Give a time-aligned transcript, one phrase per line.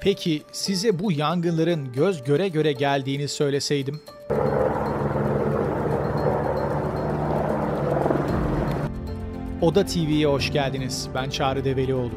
[0.00, 4.00] Peki size bu yangınların göz göre göre geldiğini söyleseydim?
[9.60, 11.08] Oda TV'ye hoş geldiniz.
[11.14, 12.14] Ben Çağrı Develioğlu.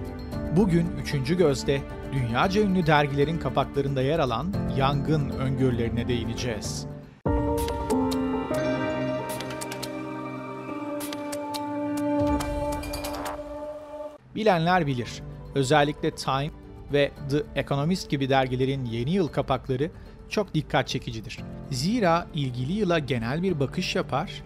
[0.58, 0.88] Bugün
[1.24, 1.38] 3.
[1.38, 1.82] Göz'de
[2.14, 6.86] dünyaca ünlü dergilerin kapaklarında yer alan yangın öngörülerine değineceğiz.
[14.36, 15.22] Bilenler bilir.
[15.56, 16.63] Özellikle Time
[16.94, 19.92] ve The Economist gibi dergilerin yeni yıl kapakları
[20.30, 21.40] çok dikkat çekicidir.
[21.72, 24.44] Zira ilgili yıla genel bir bakış yapar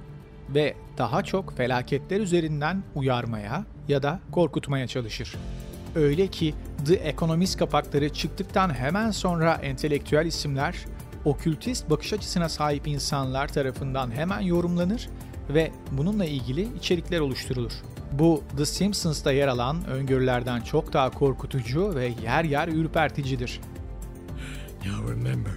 [0.49, 5.35] ve daha çok felaketler üzerinden uyarmaya ya da korkutmaya çalışır.
[5.95, 6.53] Öyle ki
[6.85, 10.85] The Economist kapakları çıktıktan hemen sonra entelektüel isimler,
[11.25, 15.09] okültist bakış açısına sahip insanlar tarafından hemen yorumlanır
[15.49, 17.73] ve bununla ilgili içerikler oluşturulur.
[18.11, 23.59] Bu The Simpsons'ta yer alan öngörülerden çok daha korkutucu ve yer yer ürperticidir.
[24.85, 25.53] Now remember,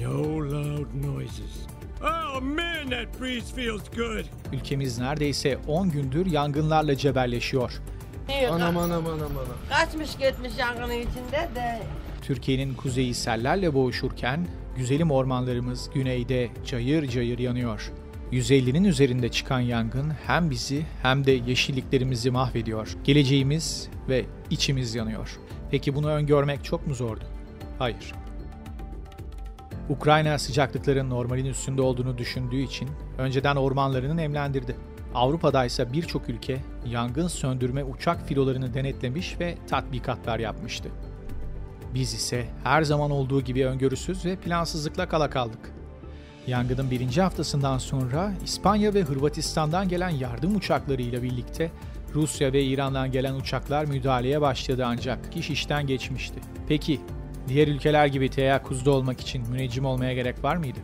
[0.00, 1.66] no loud noises.
[2.02, 4.24] Oh man, that breeze feels good.
[4.52, 7.72] Ülkemiz neredeyse 10 gündür yangınlarla cebelleşiyor.
[8.28, 9.46] İyi, Anam anam anam anam.
[9.70, 11.82] kaçmış gitmiş yangının içinde de
[12.22, 17.92] Türkiye'nin kuzeyi sellerle boğuşurken güzelim ormanlarımız güneyde cayır cayır yanıyor.
[18.32, 22.96] 150'nin üzerinde çıkan yangın hem bizi hem de yeşilliklerimizi mahvediyor.
[23.04, 25.38] Geleceğimiz ve içimiz yanıyor.
[25.70, 27.24] Peki bunu öngörmek çok mu zordu?
[27.78, 28.12] Hayır.
[29.88, 32.88] Ukrayna sıcaklıkların normalin üstünde olduğunu düşündüğü için
[33.18, 34.76] önceden ormanlarını nemlendirdi.
[35.14, 40.88] Avrupa'da ise birçok ülke yangın söndürme uçak filolarını denetlemiş ve tatbikatlar yapmıştı.
[41.94, 45.72] Biz ise her zaman olduğu gibi öngörüsüz ve plansızlıkla kala kaldık.
[46.46, 51.70] Yangının birinci haftasından sonra İspanya ve Hırvatistan'dan gelen yardım uçaklarıyla birlikte
[52.14, 56.40] Rusya ve İran'dan gelen uçaklar müdahaleye başladı ancak iş işten geçmişti.
[56.68, 57.00] Peki
[57.48, 60.78] diğer ülkeler gibi teyakkuzda olmak için müneccim olmaya gerek var mıydı?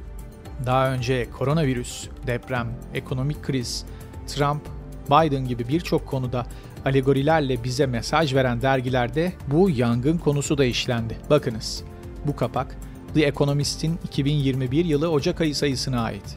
[0.67, 3.85] Daha önce koronavirüs, deprem, ekonomik kriz,
[4.27, 4.63] Trump,
[5.07, 6.47] Biden gibi birçok konuda
[6.85, 11.17] alegorilerle bize mesaj veren dergilerde bu yangın konusu da işlendi.
[11.31, 11.85] Bakınız,
[12.27, 12.77] bu kapak
[13.15, 16.37] The Economist'in 2021 yılı Ocak ayı sayısına ait.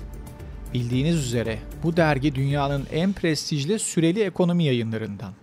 [0.73, 5.33] Bildiğiniz üzere bu dergi dünyanın en prestijli süreli ekonomi yayınlarından.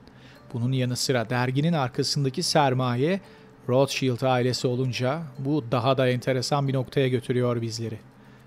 [0.54, 3.20] Bunun yanı sıra derginin arkasındaki sermaye
[3.68, 7.98] Rothschild ailesi olunca bu daha da enteresan bir noktaya götürüyor bizleri.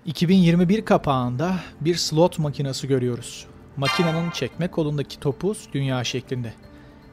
[0.06, 3.46] 2021 kapağında bir slot makinesi görüyoruz.
[3.76, 6.52] Makinenin çekme kolundaki topuz dünya şeklinde.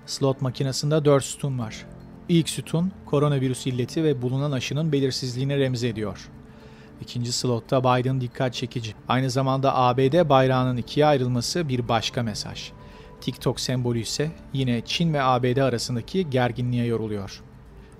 [0.05, 1.85] Slot makinesinde 4 sütun var.
[2.29, 6.29] İlk sütun koronavirüs illeti ve bulunan aşının belirsizliğine remz ediyor.
[7.01, 8.93] İkinci slotta Biden dikkat çekici.
[9.07, 12.71] Aynı zamanda ABD bayrağının ikiye ayrılması bir başka mesaj.
[13.21, 17.41] TikTok sembolü ise yine Çin ve ABD arasındaki gerginliğe yoruluyor.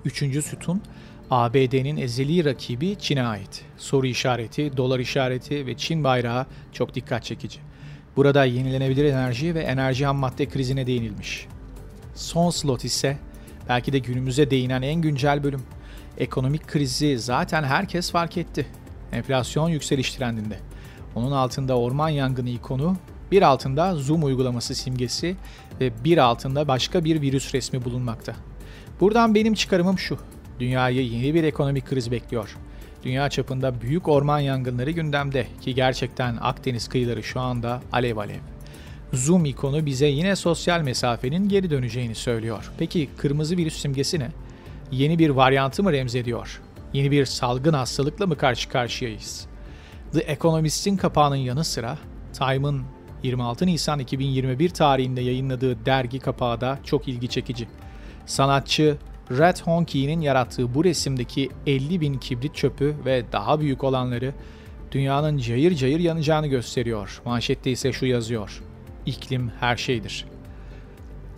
[0.06, 0.82] Üçüncü sütun
[1.32, 3.66] ABD'nin ezeli rakibi Çin'e ait.
[3.78, 7.60] Soru işareti, dolar işareti ve Çin bayrağı çok dikkat çekici.
[8.16, 11.48] Burada yenilenebilir enerji ve enerji ham madde krizine değinilmiş.
[12.16, 13.18] Son slot ise
[13.70, 15.62] belki de günümüze değinen en güncel bölüm.
[16.18, 18.68] Ekonomik krizi zaten herkes fark etti.
[19.12, 20.60] Enflasyon yükseliş trendinde.
[21.16, 22.98] Onun altında orman yangını ikonu,
[23.32, 25.36] bir altında Zoom uygulaması simgesi
[25.82, 28.36] ve bir altında başka bir virüs resmi bulunmakta.
[29.00, 30.18] Buradan benim çıkarımım şu.
[30.60, 32.58] Dünyayı yeni bir ekonomik kriz bekliyor.
[33.04, 38.40] Dünya çapında büyük orman yangınları gündemde ki gerçekten Akdeniz kıyıları şu anda alev alev.
[39.14, 42.72] Zoom ikonu bize yine sosyal mesafenin geri döneceğini söylüyor.
[42.78, 44.32] Peki kırmızı virüs simgesi ne?
[44.92, 46.62] Yeni bir varyantı mı remzediyor?
[46.94, 49.48] Yeni bir salgın hastalıkla mı karşı karşıyayız?
[50.14, 51.98] The Economist'in kapağının yanı sıra
[52.34, 52.84] Time'ın
[53.24, 57.68] 26 Nisan 2021 tarihinde yayınladığı dergi kapağı da çok ilgi çekici.
[58.26, 58.98] Sanatçı
[59.32, 64.34] Red Honki'nin yarattığı bu resimdeki 50 bin kibrit çöpü ve daha büyük olanları
[64.92, 67.22] dünyanın cayır cayır yanacağını gösteriyor.
[67.26, 68.64] Manşette ise şu yazıyor.
[69.10, 70.26] İklim her şeydir.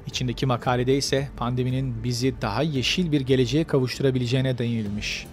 [0.07, 5.27] İçindeki makalede ise pandeminin bizi daha yeşil bir geleceğe kavuşturabileceğine değinilmiş.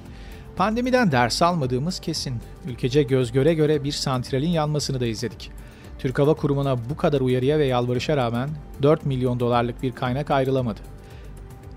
[0.57, 2.35] Pandemiden ders almadığımız kesin.
[2.67, 5.51] Ülkece göz göre göre bir santralin yanmasını da izledik.
[5.99, 8.51] Türk Hava Kurumu'na bu kadar uyarıya ve yalvarışa rağmen
[8.83, 10.81] 4 milyon dolarlık bir kaynak ayrılamadı.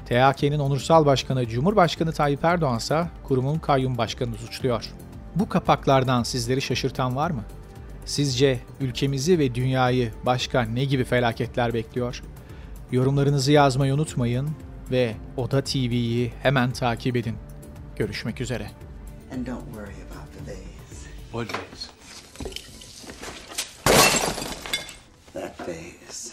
[0.05, 4.91] THK'nin onursal başkanı Cumhurbaşkanı Tayyip Erdoğan ise kurumun kayyum başkanını suçluyor.
[5.35, 7.43] Bu kapaklardan sizleri şaşırtan var mı?
[8.05, 12.23] Sizce ülkemizi ve dünyayı başka ne gibi felaketler bekliyor?
[12.91, 14.49] Yorumlarınızı yazmayı unutmayın
[14.91, 17.35] ve Oda TV'yi hemen takip edin.
[17.95, 18.71] Görüşmek üzere.
[19.33, 21.09] And don't worry about the vase.
[21.31, 21.89] What is?
[25.33, 26.30] That vase.